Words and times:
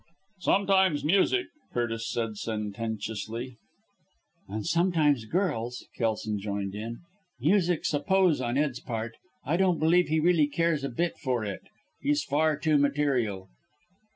"Sometimes 0.39 1.03
music!" 1.05 1.45
Curtis 1.75 2.09
said 2.09 2.35
sententiously. 2.35 3.57
"And 4.47 4.65
sometimes 4.65 5.25
girls," 5.25 5.85
Kelson 5.95 6.39
joined 6.39 6.73
in. 6.73 7.01
"Music's 7.39 7.93
a 7.93 7.99
pose 7.99 8.41
on 8.41 8.57
Ed's 8.57 8.79
part. 8.79 9.13
I 9.45 9.57
don't 9.57 9.77
believe 9.77 10.07
he 10.07 10.19
really 10.19 10.47
cares 10.47 10.83
a 10.83 10.89
bit 10.89 11.19
for 11.19 11.45
it. 11.45 11.61
He's 12.01 12.23
far 12.23 12.57
too 12.57 12.79
material." 12.79 13.49